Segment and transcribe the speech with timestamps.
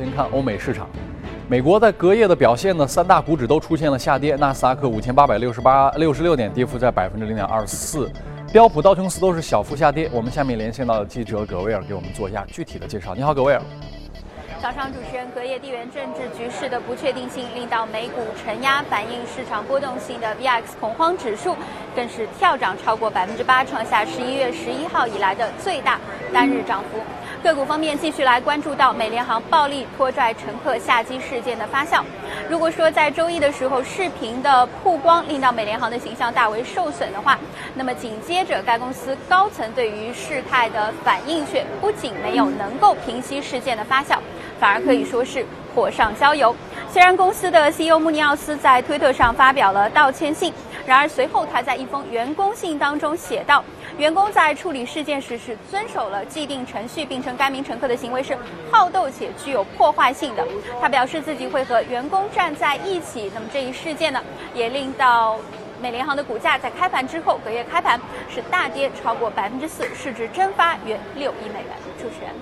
[0.00, 0.88] 先看欧美市场，
[1.46, 8.10] 美国在隔夜的表现呢，三大股指都出现了下跌，纳斯达克五千八百六十八六十六点，跌幅在百分之零点二四，
[8.50, 10.08] 标普道琼斯都是小幅下跌。
[10.10, 13.14] 我们下面连线到记者葛威尔，给我们做一下具体的介绍。
[13.14, 13.60] 你好，葛威尔。
[14.62, 21.54] 早上，主持人，隔夜地缘政治局势的不确定性令到美股承压，反映市场波动性的 VIX 恐慌指数
[21.94, 25.98] 更是跳涨超过百分之八，创下十一月十一号以来的最大
[26.32, 27.00] 单日涨幅。
[27.42, 32.02] 个股方面，继续来关注到美联航暴力拖拽乘客下机事件的发酵。
[32.50, 37.38] 如果说在周一的时候，视频的曝光令到美联航的形象大为受损的话，
[37.74, 44.18] 那么紧接着该公司高层对于事态的反应却不仅没有能够平息事件的发酵。
[44.58, 45.44] 反而可以说是
[45.74, 46.54] 火上浇油。
[46.92, 50.52] 虽然公司的 CEO 穆尼奥斯在推特上发表了道歉信，
[50.90, 53.62] 然而随后他在一封员工信当中写道
[53.96, 58.36] ：“员工在处理事件时是遵守了既定程序，并称该名乘客的行为是
[58.72, 60.44] 好斗且具有破坏性的。”
[60.82, 63.30] 他表示自己会和员工站在一起。
[63.32, 64.20] 那么这一事件呢，
[64.52, 65.36] 也令到
[65.80, 67.96] 美联航的股价在开盘之后隔夜开盘
[68.28, 71.68] 是大跌超过百分之四，市值蒸发约六亿美元。
[72.02, 72.34] 主持人。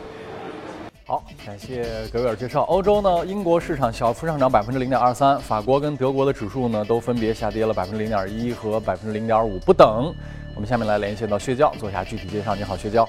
[1.08, 2.64] 好，感谢格威尔介绍。
[2.64, 10.14] 欧洲呢，英国市场小幅上涨百分之零点二三，法国跟德国的指数呢都分别下跌了百分之零点一和百分之零点五不等。
[10.54, 12.54] 我们下面来连线到薛娇，做一下具体介绍。
[12.54, 13.08] 你好，薛娇。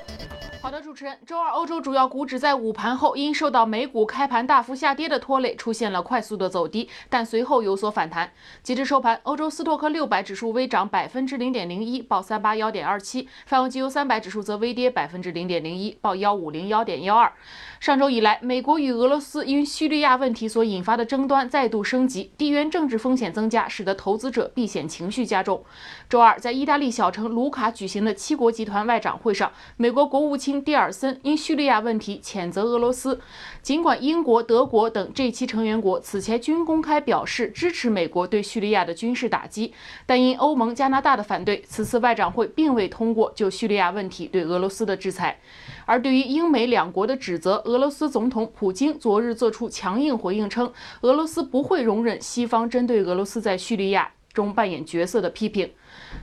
[1.26, 8.34] 周二欧洲主要股指在午盘后因受到美股开盘大幅下跌的拖累，出现了快速的走低，但随后有所反弹。
[8.62, 17.32] 截至收盘，欧洲斯托克六百指数微涨百分之零点零一，报三八幺点二七；泛欧绩优三百指数则微跌百分之零点零一，报幺五零幺点幺二。
[17.80, 25.64] 上周以来，美国与俄罗斯因叙利亚问题所引发的争端再度升级，地缘政治风险增加，使得投资者避险情绪加重。
[26.10, 30.50] 周二，在意大利小城卢卡举行的七国集团外长会上，美国国务卿。
[30.60, 33.20] 蒂尔森因叙利亚问题谴责俄罗斯。
[33.62, 39.74] 尽管英国、德国等这期成员国此前均公开表示支持美国对叙利亚的军事打击，
[40.06, 45.40] 但因欧盟、加拿大的反对，此次外长会并未通过就叙利亚问题对俄罗斯的制裁。
[45.86, 50.72] 而对于英美两国的指责，俄罗斯总统普京昨日作出强硬回应，称
[51.02, 55.70] 俄罗斯不会容忍西方针对俄罗斯在叙利亚中扮演角色的批评。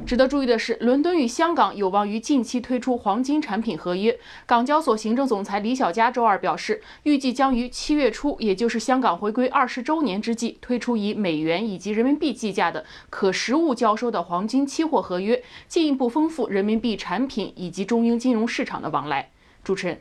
[0.06, 4.18] 值得注意的是，伦敦与香港有望于近期推出黄金产品合约。
[4.44, 19.30] 港交所行政总裁李小加周二表示，预计将于七月初，也就是香港回归二十周年之际，推出以美元以及人民币计价的可实物交收的黄金期货合约，进一步丰富人民币产品以及中英金融市场的往来。
[19.64, 20.00] 主持人，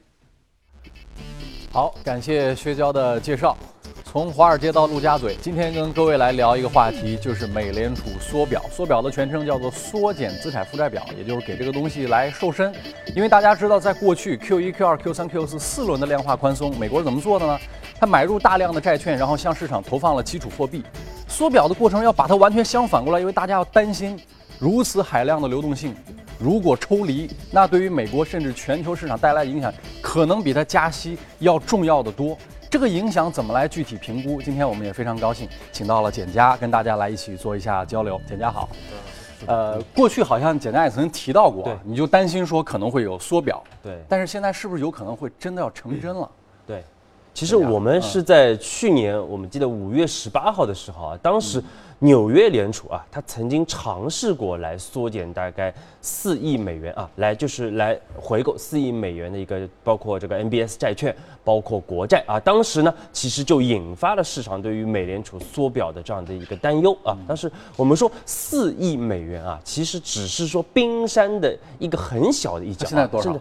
[1.72, 3.57] 好，感谢薛娇的介绍。
[4.16, 8.64] 从华尔街到陆家嘴，今天跟各位来聊一个话题，就是美联储缩表。
[8.72, 12.74] 缩表的全称叫做缩减资产负债表，也就是给这个东西来瘦身。
[13.14, 17.59] 因为大家知道，在过去 Q 一、Q 二、Q 三、Q 四四轮的量化宽松，美国是怎么做的呢？
[18.00, 20.82] 他买入大量的债券，然后向市场投放了基础货币。
[21.28, 24.18] 缩表的过程要把它完全相反过来，因为大家要担心，
[24.58, 25.94] 如此海量的流动性
[26.40, 32.38] 如果抽离，那对于美国甚至全球市场带来的影响，可能比它加息要重要的多。
[32.75, 34.41] 这个影响怎么来具体评估？
[34.41, 38.19] 今天我们也非常高兴，请到了简佳跟大家来一起做一下交流。
[38.28, 38.68] 简佳好，
[39.47, 46.30] 呃，过去好像简家也曾经提到过，你就担心说可能会有缩表，对，但是现在是不是有可能会真的要成真了？
[46.68, 46.84] 对，
[47.34, 51.64] 其实我们是在去年，我们记得五月十八号的时候啊，当时。
[52.00, 62.40] 纽约联储啊，它曾经尝试过来缩减大概四亿美元啊，来就是来回购四亿美元的一个，包括这个 MBS 债券，包括国债啊。
[62.40, 67.18] 当时呢，其实就引发了市场对于美联储缩表的这样的一个担忧啊。
[67.28, 72.86] 但是我们说四亿美元啊，其实只是说冰山的一个很小的一角。
[72.86, 73.36] 现在多少？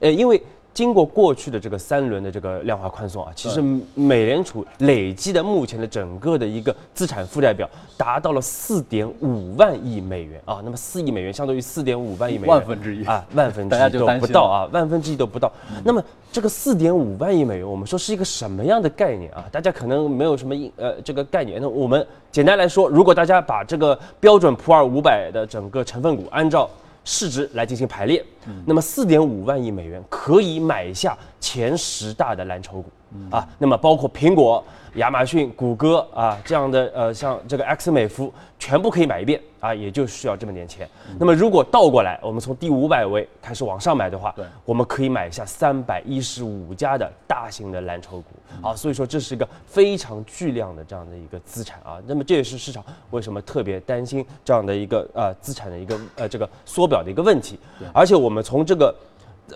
[0.00, 0.42] 呃，因为。
[0.72, 3.60] 经过过去的这个三轮的这个量化宽松啊，其实
[3.94, 10.60] 美联储累计的目前的整个的一个资产负债表达到了四点五万亿美元啊。
[10.64, 15.52] 那么四亿美元相当于四点五万亿美元，万分之一啊，万分之一都不到啊， 万分之一都不到。
[15.84, 16.02] 那么
[16.32, 19.44] 这个四点五万亿美元，我们说是一个什么样的概念啊？
[19.50, 21.60] 大家可能没有什么呃这个概念。
[21.60, 26.70] 那我们简单来说，如果大家把这个标准普尔五百的整个成分股按照
[27.12, 28.24] 市值来进行排列，
[28.64, 32.90] 那么四点五万亿美元可以买下前十大的蓝筹股
[33.30, 34.62] 啊，那么包括苹果。
[34.96, 40.88] 亚马逊、谷歌啊，这样的呃，像这个 X 美孚，全部可以买一遍啊，也就需要这么点钱。
[41.16, 48.24] 那么如果倒过来，我们从第五百位开始往上买的话，对，我们可以买下三百一十五家的大型的蓝筹股
[48.60, 48.74] 啊。
[48.74, 51.98] 所以说这是一个非常巨量的这样的一个资产啊。
[52.04, 57.56] 那么这也是市场为什么特别担心这样的一个呃资产的一个呃这个缩表的一个问题。
[57.94, 58.92] 而且我们从这个。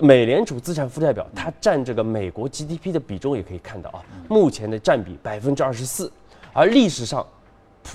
[0.00, 6.11] 美联储资产负债表它占这个美国 GDP 的比重也可以看到啊，目前的占比百分之二十四，
[6.52, 7.26] 而历史上，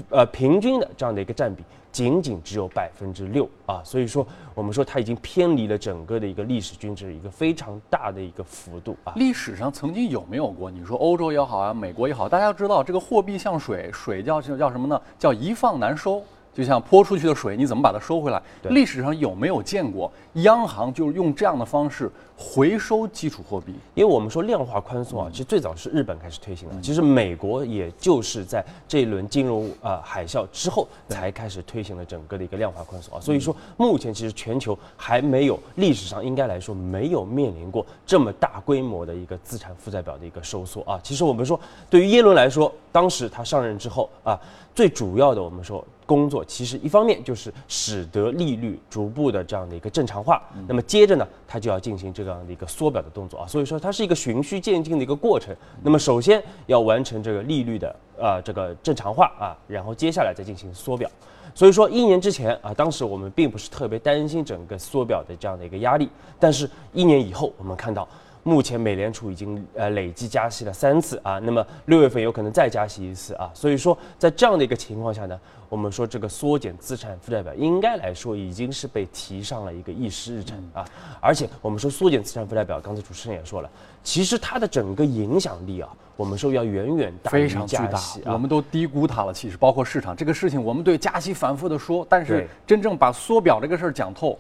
[0.10, 1.64] 呃平均的这样的一个占比。
[1.92, 9.14] 仅仅只有百分之六啊，所以说我们说它已经偏离了整个的一个历史均值一个非常大的一个幅度啊。
[9.16, 10.70] 历史上曾经有没有过？
[10.70, 15.02] 你说欧洲也好啊，美国也好，大家要知道这个货币像水，水叫叫什么呢？
[15.18, 16.24] 叫一放难收。
[16.54, 18.42] 就像泼出去的水，你怎么把它收回来？
[18.70, 23.74] 历史上有没有见过央行就是用这样的方式回收基础货币？
[23.94, 33.22] 因为我们说量化宽松啊，其实最早是日本开始推行的，其实美国也就是在这一轮金融呃海啸之后才开始推行了整个的一个量化宽松啊。
[33.22, 41.00] 所以说，目前其实全球还没有历史上应该来说没有面临过这么大规模的一个资产负债表的一个收缩啊。
[41.02, 41.60] 其实我们说，
[41.90, 44.38] 对于耶伦来说，当时他上任之后啊。
[44.76, 55.56] 最主要的，我们说工作，其实一方面就是使得利率逐步的这样的一个正常化，那么接着呢，它就要进行这样的一个缩表的动作啊，所以说它是一个循序渐进的一个过程。
[55.84, 61.08] 那么首先要完成这个利率的呃这个正常化啊，然后接下来再进行缩表。
[61.54, 66.10] 所以说一年之前啊，当时我们并不是特别担心整个缩表的这样的一个压力，
[66.40, 68.08] 但是一年以后，我们看到。
[68.50, 80.84] 目前美联储已经呃累计加息了三次啊，那么六月份有可能再加息一次啊，所以说在这样的一个情况下呢，我们说这个缩减资产负债表应该来说已经是被提上了一个议事日程啊，
[81.22, 83.70] 而且我们说缩减资产负债表，刚才主持人也说了，
[84.04, 94.38] 其实它的整个影响力啊，我们说要远远大于加息啊，我们都低估它了，其实包括市场这个事情，我们对加息反复的说，但是真正把缩表这个事儿讲透。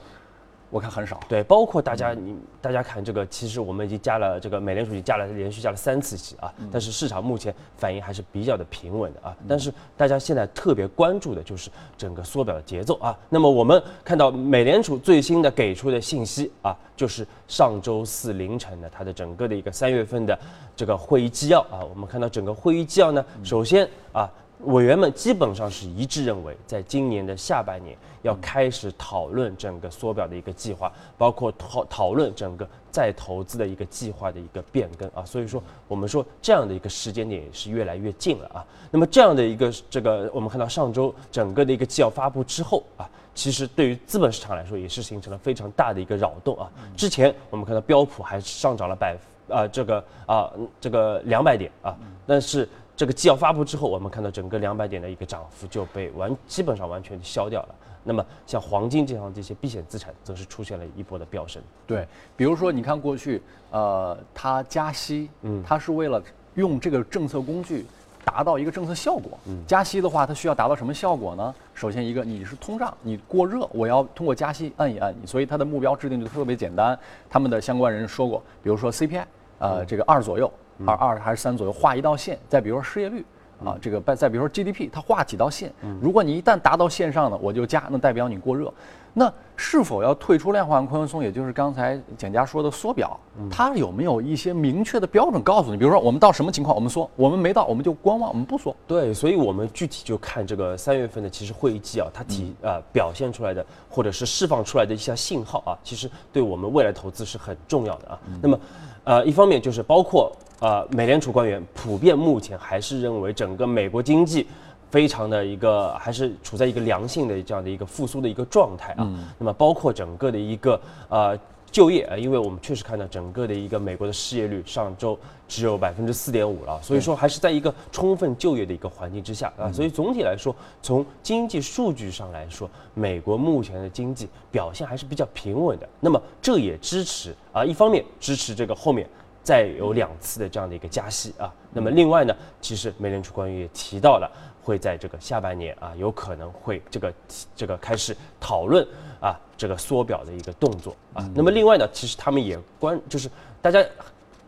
[0.69, 9.35] 我看很少，对，包括大家，你大家看这个，其实我们已经加了这个美联储已经加了连续加了三次息啊，但是市场目前反应还是比较的平稳的啊。
[9.47, 13.17] 但是大家现在特别关注的就是整个缩表的节奏啊。
[13.29, 20.37] 那么我们看到美联储最新的给出的信息啊，就是上周四凌晨的它的整个的一个三月份的
[20.75, 21.81] 这个会议纪要啊。
[21.89, 24.29] 我们看到整个会议纪要呢，首先啊。
[24.65, 35.23] 委员们基本上是一致认为，在今年的下半年要开始讨论整个缩表的一个计划，包括讨讨论整个再投资的一个计划的一个变更啊。
[35.23, 38.65] 所以说，我们说这样的一个时间点也是越来越近了啊。
[38.91, 46.69] 那么这样的一个这个，我们看到上周整个的一个纪要发布之后啊，其实对于资本市场来说也是形成了非常大的一个扰动啊。
[46.97, 49.15] 之前我们看到标普还是上涨了百
[49.47, 50.51] 啊这个啊
[50.81, 51.95] 这个两百点啊，
[52.27, 52.67] 但是。
[52.99, 57.69] 这个纪要发布之后，我们看到整个两百点的一个涨幅就被完基本上完全消掉了。
[58.03, 61.63] 那么像黄金这样这些避险资产，则是出现了一波的飙升。
[61.87, 62.05] 对，
[62.35, 63.41] 比如说你看过去，
[63.71, 66.21] 呃，它加息，嗯，它是为了
[66.55, 67.85] 用这个政策工具
[68.25, 69.39] 达到一个政策效果。
[69.45, 71.55] 嗯，加息的话，它需要达到什么效果呢？
[71.73, 76.99] 首先一个，你是通胀，你过热，我要通过加息按一按你，所以它的目标制定就特别简单。
[77.29, 79.23] 他们的相关人说过，比如说 CPI，
[79.59, 80.51] 呃，这个二左右。
[80.85, 82.37] 二二还是三左右，画一道线。
[82.47, 83.25] 再比如说失业率，
[83.63, 85.71] 啊，这个再再比如说 GDP，它画几道线。
[86.01, 88.73] 如果你一旦达到线上呢，我就加，那代表你过热。
[89.11, 95.77] 那是否要退出量化宽松，也就是刚才简家说的缩表，它有没有一些明确的标准告诉你？
[95.77, 98.73] 比如说我们到什么情况我们缩，我们没到我们就观望，我们不缩。
[98.87, 108.19] 对，所以我们具体就看这个三月份的其实会议纪要，它体啊表现出来的或者是释放出来的一些信号啊，其实对我们未来投资是很重要的啊。
[108.41, 108.59] 那么，
[109.03, 110.31] 呃，一方面就是包括。
[110.59, 114.45] 呃，美联储官员普遍目前还是认为整个美国经济
[114.91, 119.09] 非常的一个还是处在一个良性的这样的一个复苏的一个状态啊。
[119.37, 121.39] 那么包括整个的一个呃
[121.71, 129.71] 就业啊，因为我们确实看到整个的一个美国的失业率上周只有百分之四点五了，所以说还是在一个充分就业的一个环境之下啊。
[129.71, 135.87] 所以总体来说，从经济数据上来说，美国目前的经济表现还是比较平稳的。
[136.01, 139.07] 那么这也支持啊，一方面支持这个后面。
[139.49, 147.11] 再有两次的这样的一个加息啊，那么另外呢，其实美联储官员也提到了，会在这个下半年啊，有可能会这个
[147.55, 148.87] 这个开始讨论
[149.19, 151.27] 啊这个缩表的一个动作啊。
[151.33, 153.27] 那么另外呢，其实他们也关就是
[153.59, 153.83] 大家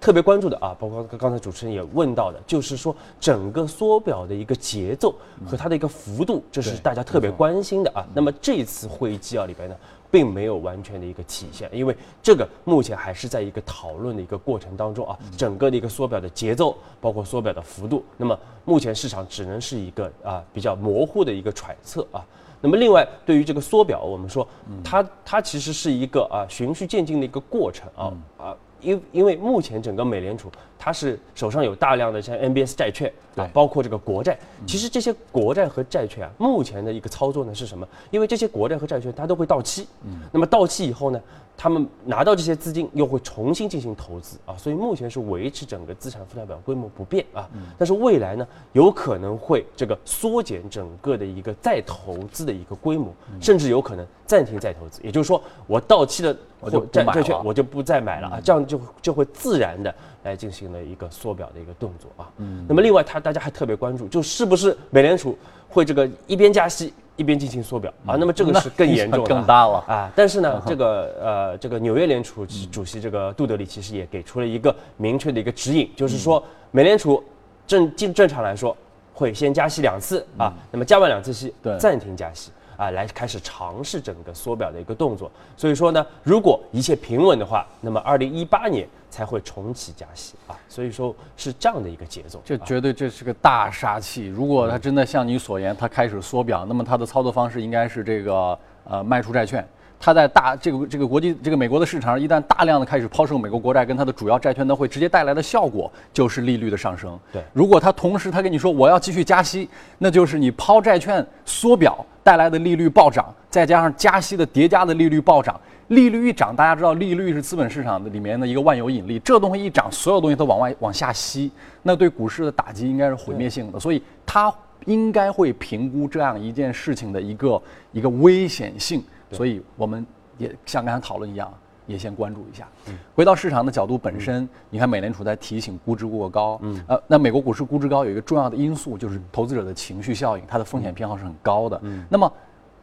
[0.01, 5.13] 特别关注的啊，包括刚才主持人也问到的，就是说整个缩表的一个节奏
[5.45, 8.03] 和它的一个幅度，这是大家特别关心的啊。
[8.13, 9.75] 那么这次会议纪要里边呢？
[10.09, 22.25] 并没有完全的一个体现，因为这个目前还是在一个讨论的一个过程当中啊，整个的一个缩表的节奏，包括缩表的幅度，那么目前市场只能是一个啊比较模糊的一个揣测啊。
[22.59, 24.45] 那么另外，对于这个缩表，我们说
[24.83, 28.57] 它它其实是一个啊循序渐进的一个过程啊啊。
[28.81, 34.37] 因因为目前整个美联储它是手上有大量的像 MBS 债券啊，包括这个国债。
[34.65, 37.87] 其实这些国债和债券啊，目前的一个操作呢是什么？
[38.09, 41.21] 因为这些国债和债券它都会到期，嗯，那么到期以后呢，
[41.57, 47.47] 他们拿到这些资金又会重新进行投资啊，所以目前是维持整个资产负债表规模不变啊。
[47.77, 54.99] 但是未来呢，有可能会这个缩减整个的一个再投资的一个规模，甚至有可能暂停再投资。
[55.03, 59.93] 也就是说，我到期的我就债债券我就不再买了啊，这样就就会自然的
[60.23, 62.31] 来进行了一个缩表的一个动作啊。
[62.67, 65.37] 那么另外，他大家还特别关注，就是不是美联储
[65.69, 67.93] 会这个一边加息一边进行缩表。
[68.05, 68.17] 啊？
[68.19, 69.77] 那么这个是更严重更大了。
[69.87, 70.11] 啊！
[70.15, 77.23] 但是呢，这个呃，这个纽约联储主席这个杜德利其实也给出了一个明确的一个指引，就是说美联储
[77.67, 78.75] 正正正常来说
[79.13, 81.77] 会先加息两次啊，那么加完两次息对。
[81.77, 82.51] 暂停加息。
[82.81, 85.31] 啊，来开始尝试整个缩表的一个动作。
[85.55, 90.57] 所以说呢，如果一切平稳的话，那么二零一八年才会重启加息啊。
[90.67, 92.39] 所以说是这样的一个节奏。
[92.39, 94.25] 啊这绝对这是个大杀器。
[94.25, 99.63] 如果他真的像你所言，他开始缩表，那么他的操作方式应该是这个呃卖出债券。
[100.01, 107.17] 它在大这个这个国际这个美国的市场上，一旦大量的开始抛售美国国债跟它的主要债券，那会直接带来的效果就是利率的上升。
[107.31, 115.57] 对如果它同时它跟你说我要继续加息，那就是你抛债券缩表带来的利率暴涨，再加上加息的叠加的利率暴涨。
[115.89, 121.51] 利率一涨，大家知道利率是资本市场的里面的一个万有引力，这东西一涨，所有东西都往外往下吸，
[121.83, 124.49] 那对股市的打击应该是毁灭性的，所以它
[124.85, 130.05] 应该会评估这样一件事情的一个一个危险性，所以我们
[130.37, 131.51] 也像刚才讨论一样，
[131.87, 132.67] 也先关注一下。
[133.15, 142.31] 回到市场的角度本身，你看美联储在提醒估值过高，嗯，呃，那美国股市估值高有一个重要的因素就是投资者的情绪效应，它的风险偏好是很高的，嗯，那么。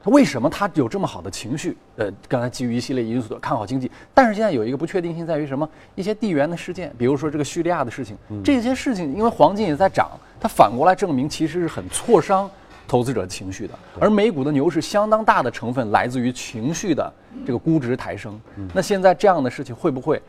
[0.04, 1.76] 为什么它有这么好的情绪？
[1.96, 5.68] 呃，刚才基于一系列因素的看好经济，但是现在有一个不确定性在于什么？
[5.96, 10.08] 一些地缘的事件，比如说这个叙利亚的事情，这些事情因为黄金也在涨，
[10.40, 12.48] 它反过来证明其实是很挫伤
[12.88, 13.78] 投资者情绪的。
[14.00, 17.12] 而美股的牛市相当大的成分来自于情绪的
[17.46, 18.40] 这个估值抬升。
[18.74, 20.20] 那现在这样的事情会不会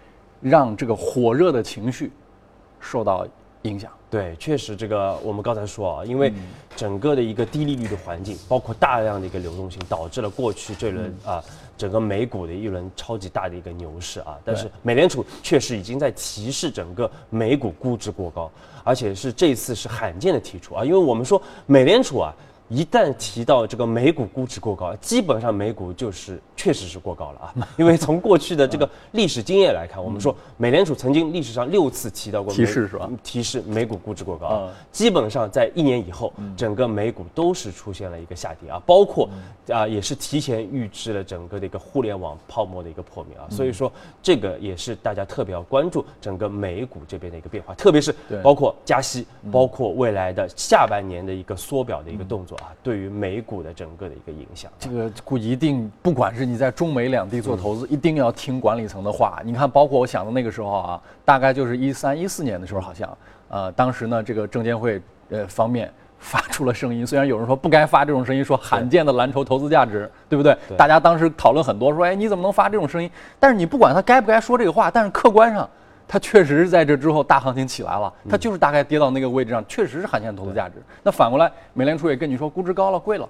[0.42, 2.12] 让这个火热的情绪
[2.80, 3.26] 受到
[3.64, 3.92] 影响？
[4.10, 6.34] 对，确实，这个我们刚才说啊，因为
[6.76, 11.44] 整个的一个低利率的环境，包括大量的一个流动性，导致了过去这轮啊
[11.78, 14.36] 整个美股的一轮超级大的一个牛市啊。
[14.44, 18.50] 但是美联储确实已经在提示整个美股估值过高，
[18.84, 22.34] 而且是这次是罕见的提出啊，因为我们说美联储啊。
[22.70, 27.68] 一旦提到这个美股估值过高，基本上美股就是确实是过高了啊。
[27.78, 33.10] 因为从过去的这个历史经验来看，我们说美联储曾经历史上六次提到过提示是吧？
[33.24, 39.28] 提示美股估值过高基本上在一年以后，整个美股都是出现了一个下跌啊，包括
[39.70, 43.50] 啊也是提前预知了整个的一个互联网泡沫的一个破灭啊。
[43.50, 54.72] 所以说这个也是大家特别要关注整个美股这边的一个变化，特别是包括加息，包括未来的下半年的一个缩表的一个动作啊，对于美股的整个的一个影响。
[54.78, 59.40] 这个股一定，不管是你在中美两地做投资，一定要听管理层的话。
[59.44, 70.58] 你看，包括我想的那个时候啊，大概就是一三一四年的时候，好像，呃，当时呢，这个证监会呃方面 发出了声音，虽然有人说不该发这种声音，说罕见的蓝筹投资价值，对不对？
[70.68, 73.10] 对大家当时讨论很多，说，哎，你怎么能发这种声音？
[73.40, 75.70] 但是你不管他该不该说这个话，但是客观上。
[76.12, 80.82] 它确实是在这之后大行情起来了，它就是大概跌到那个位置上，确实是罕见的投资价值。
[81.04, 83.30] 那反过来，美联储也跟你说估值高了、贵了，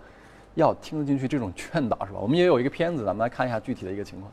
[0.55, 2.19] 要听得进去这种劝导是吧？
[2.21, 4.31] 我们也有一个片子，咱们来看一下具体的一个情况。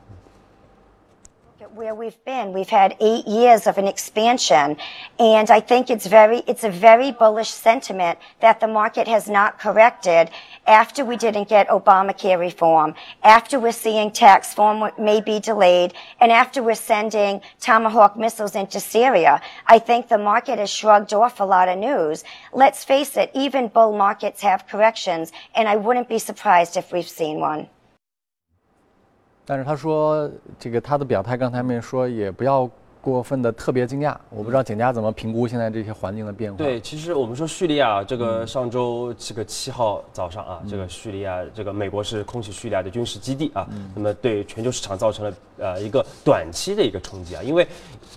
[1.76, 2.54] Where we've been.
[2.54, 4.78] We've had eight years of an expansion,
[5.18, 9.58] and I think it's very, it's a very bullish sentiment that the market has not
[9.58, 10.30] corrected
[10.66, 16.32] after we didn't get Obamacare reform, after we're seeing tax reform may be delayed, and
[16.32, 19.42] after we're sending Tomahawk missiles into Syria.
[19.66, 22.24] I think the market has shrugged off a lot of news.
[22.54, 27.06] Let's face it, even bull markets have corrections, and I wouldn't be surprised if we've
[27.08, 27.68] seen one.
[29.46, 32.68] 但是他说，这个他的表态，刚才没说也不要
[33.12, 34.16] 过分的特别惊讶。
[34.30, 36.58] 我不知道景家怎么评估现在这些环境的变化。
[36.58, 47.66] 对，其实我们说叙利亚这个上周这个七号早上啊，这个叙利亚这个美国是空袭叙利亚的军事基地啊，那么对全球市场造成了呃一个短期的一个冲击啊，因为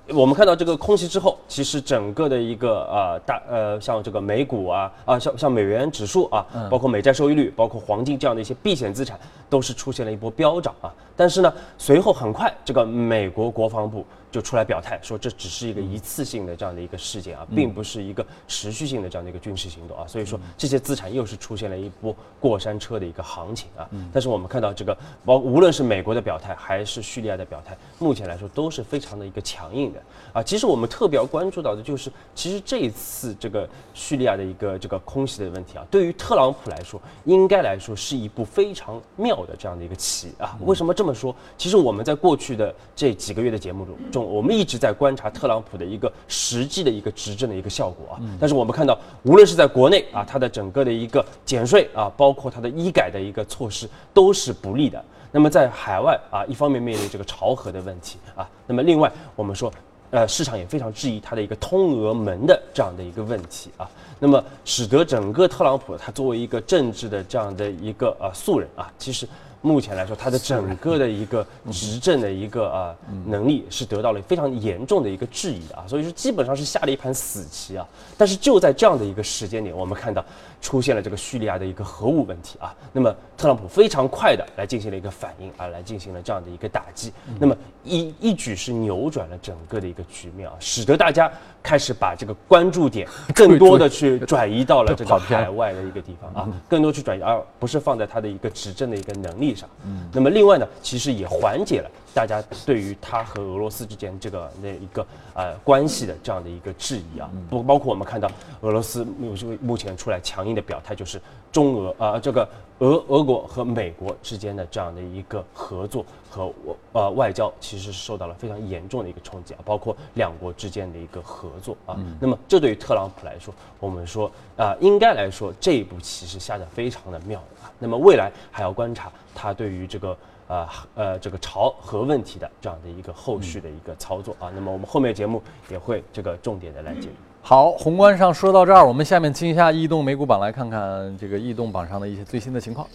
[0.08, 9.20] 我们看到这个空袭之后，其实整个的一个呃大呃像这个美股啊啊像像美元指数啊，包括美债收益率，包括黄金这样的一些避险资产，
[9.50, 10.92] 都是出现了一波飙涨啊。
[11.16, 23.86] 但是呢，随后很快这个美国国防部就出来表表态说这只是一个一次性的这样的一个事件啊，并不是一个持续性的这样的一个军事行动啊，所以说这些资产又是出现了一波过山车的一个行情啊。
[24.14, 30.42] 但是我们看到这个，包无论是美国的表态还是叙利亚的表态，目前来说都是非常的一个强硬的啊。
[30.42, 40.58] 其实我们特别要关注到的就是，其实这一次这个叙利亚的一个这个空袭的问题啊，对于特朗普来说，应该来说是一步非常妙的这样的一个棋啊。
[40.62, 41.36] 为什么这么说？
[41.58, 48.20] 其实我们在过去的这几个月的节目中中，我们一直在观察特朗普的一个实际的一个执政的一个效果啊。
[48.40, 55.04] 但是我们看到，无论是在国内啊，它的整个的一个减税啊，包括它的医改的一个措施，都是不利的。
[55.32, 59.72] 那么在海外啊，一方面面临这个朝核的问题啊，那么另外我们说，
[60.12, 63.90] 呃，市场也非常质疑它的一个通俄门的这样的一个问题啊。
[64.20, 69.28] 那么使得整个特朗普他作为一个政治的这样的一个呃素人啊，其实。
[69.62, 77.86] 目前来说，他的整个的一个执政的一个啊能力是得到了非常严重的一个质疑的啊，所以说基本上是下了一盘死棋啊。
[78.18, 80.24] 但是就在这样的一个时间点，我们看到
[80.62, 91.30] 出现了这个叙利亚的一个核武问题啊，那么特朗普非常快的来进行了一个反应啊，来进行了这样的一个打击，那么一一举是扭转了整个的一个局面啊，使得大家
[91.62, 99.49] 开始把这个关注点更多的去转移到了这个海外的一个地方啊，更多去转移，而不是放在他的一个执政的一个能力。
[99.56, 108.30] 上，嗯，那么另外呢，其实也缓解了大家对于他和俄罗斯之间这个那一个呃关系的这样的一个质疑啊，不包括我们看到
[108.62, 112.48] 俄罗斯目目前出来强硬的表态，就是中俄啊这个
[112.80, 129.12] 俄俄国和美国之间的这样的一个合作和我呃外交，其实是受到了非常严重的一个冲击啊，包括两国之间的一个合作啊，那么这对于特朗普来说，我们说啊，应该来说这一步棋是下的非常的妙啊，那么未来还要观察。
[129.36, 137.29] 他对于这个啊呃这个朝核问题的这样的一个后续的一个操作啊，那么我们后面节目也会这个重点的来解读。
[137.50, 142.88] 好，宏观上说到这儿，我们下面听一下异动美股榜，来看看这个异动榜上的一些最新的情况。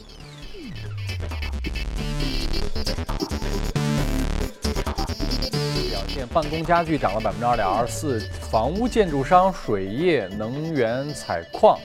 [5.90, 11.76] 表现：办公家具涨了百分之二点二四，房屋建筑商、水业、能源、采矿，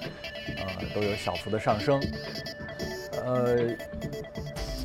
[0.58, 2.00] 呃都有小幅的上升。
[3.26, 3.68] 呃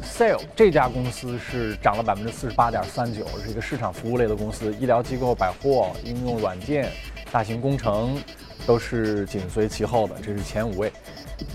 [0.03, 6.91] ，Sale 这家公司是涨了百分之四十八点三九，是一个市场服务类的公司，医疗机构、百货、应用软件、
[7.35, 8.16] 大型工程
[8.64, 10.92] 都是紧随其后的，这是前五位。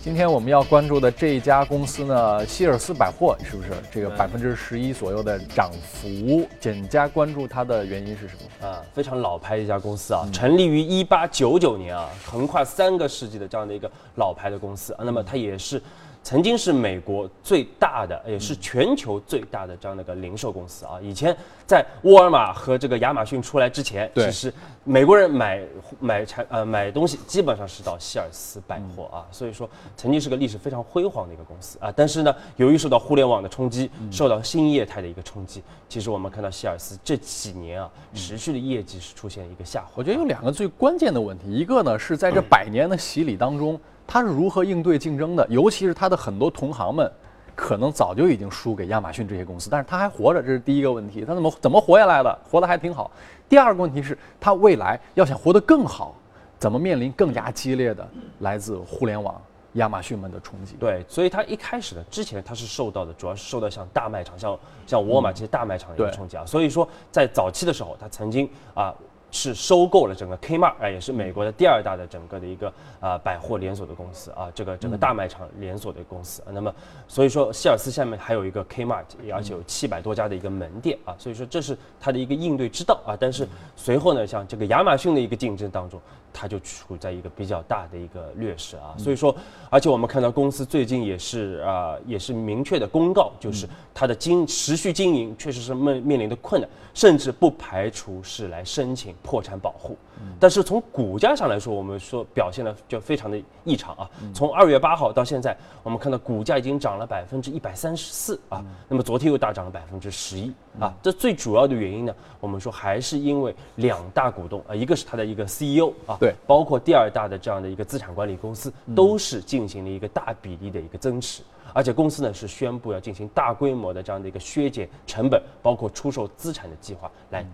[0.03, 6.45] 今天我们要关注的这一家公司呢，希尔斯百货是不是这个百分之十一左右的涨幅？
[6.59, 8.67] 简家关注它的原因是什么？
[8.67, 15.81] 啊，非常老牌一家公司啊，成立于一八九九年啊，横跨三个世纪的这样的一个老牌的公司啊，那么它也是。
[16.21, 20.99] 曾经是美国最大的，也是全球最大的这样的一个零售公司啊。
[21.01, 24.53] 以前在沃尔玛和这个亚马逊出来之前，其实
[24.83, 25.61] 美国人买
[25.99, 29.25] 买产呃买东西基本上是到希尔斯百货啊。
[29.31, 31.91] 所以说，曾经是个历史非常辉煌的一个公司啊。
[31.95, 39.93] 但是呢，由于受到互联网的冲击，受到新业态的一个冲击，其实我们看到希尔斯这几年啊，持续的业绩是出现一个下滑。
[39.95, 43.79] 我觉得有两个最关键的问题，一个呢是在这百年的洗礼当中。
[44.11, 45.45] 它是如何应对竞争的？
[45.51, 47.09] 尤其是他的很多同行们，
[47.55, 51.23] 可能早就已经输给亚马逊这些公司，但是他还活着，这是第一个问题。
[51.23, 52.39] 他怎么怎么活下来的？
[52.49, 53.11] 活得还挺好。
[53.47, 56.15] 第二个问题是，他未来要想活得更好，
[56.57, 59.39] 怎么面临更加激烈的来自互联网、
[59.73, 60.75] 亚马逊们的冲击？
[60.79, 66.43] 对，所以他一开始呢，之前他是受到的，主要是受到像大卖场、像像沃尔玛这些大卖场的一个冲击啊。
[66.47, 68.91] 所以说，在早期的时候，他曾经啊。
[69.31, 76.43] 是收购了整个 Kmart 啊，也是美国的第二大的整个的一个啊百货连锁的公司啊，这个整个大卖场连锁的公司。
[76.51, 76.73] 那么，
[77.07, 83.17] 所以说希尔斯下面还有一个 Kmart，而且有七百多家的一个门店啊，所以说这是它的一个应对之道啊。
[83.19, 85.99] 但是随后呢，像这个亚马逊的一个竞争当中。
[86.31, 89.35] 它就处在一个比较大的一个劣势啊，所以说，
[89.67, 99.97] 而且我们看到公司最近也是啊，也是明确的公告，就是它的经持续经营确实是面面临的困难，甚至不排除是来申请破产保护。
[100.37, 104.09] 但是从股价上来说，我们说表现的就非常的异常啊。
[104.33, 110.93] 从二月八号到现在，我们看到股价已经涨了百分之一百三十四啊，那么昨天又大涨了百分之十一啊。
[111.01, 116.17] 这最主要的原因呢，我们说还是因为两大股东啊，一个是它的一个 CEO 啊。
[116.19, 121.41] 对，包括第二大的这样的一个资产管理公司，都是进行了一个大比例的一个增持，
[121.73, 127.45] 而且公司呢是宣布要进行大规模的这样的一个削减成本，包括出售资产的计划，来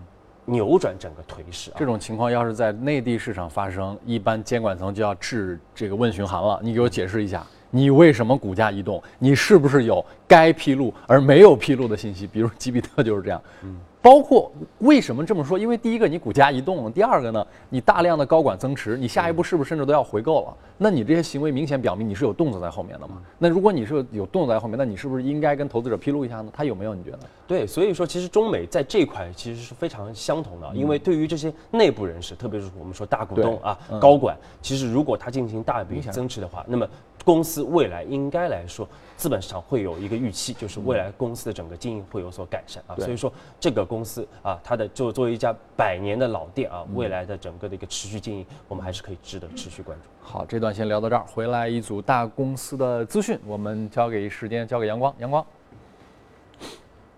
[0.46, 1.70] 扭转整个颓势。
[1.76, 6.58] 这种情况要是在内地市场发生，一般监管层就要治这个问询函了。
[6.62, 9.02] 你给我解释一下，你为什么股价异动？
[9.18, 13.42] 你是不是有该披露而没有披露的信息，比如吉比特就是这样。
[13.62, 13.78] 嗯。
[14.06, 15.58] 包括为什么这么说？
[15.58, 20.56] 因为第一个你股价移动，第二个呢，你大量的高管增持，你下一步是不是甚至都要回购了？
[20.78, 23.20] 那你这些行为明显表明你是有动作在后面的嘛？
[23.36, 26.52] 那如果你是有动作在后面，那你是不是应该跟投资者披露一下呢？
[26.54, 26.94] 他有没有？
[26.94, 27.18] 你觉得？
[27.48, 36.88] 对，所以说其实中美在这块其实是非常相同的，因为对于这些内部人士，特别是我们说大股东啊、高管，其实如果他进行大笔增持的话，那么。
[37.24, 42.94] 公司未来应该来说，资本市场会有一个预期，就是未来公司的整个经营会有所改善啊。
[42.94, 50.04] 所以说，这个公司啊，它的就作为一家百年的老店啊，未来的整个的一个持续经营，我们还是可以值得持续关注。
[50.20, 55.42] 好，这段先聊到这儿，回来一组大公司的资讯，我们交给时间，交给阳光，阳光。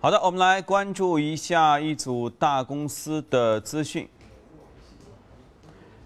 [0.01, 4.09] 好的，我们来关注一下一组大公司的资讯。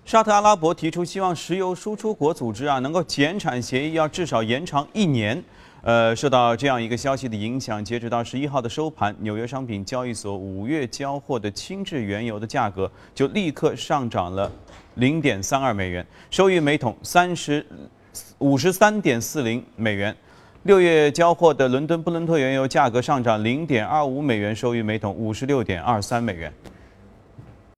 [0.07, 5.45] 沙特阿拉伯提出希望石油输出国组织啊能够减产协议要至少延长一年。
[5.83, 14.49] 呃，受到这样一个消息的影响，截止到十一号的收盘，纽约商品交易所五月交货的轻质原油的价格就立刻上涨了
[14.95, 17.66] 零点三二美元，收于每桶三十
[18.38, 20.14] 五十三点四零美元。
[20.62, 26.53] 六月交货的伦敦布伦特原油价格上涨零点二五美元，收于每桶五十六点二三美元。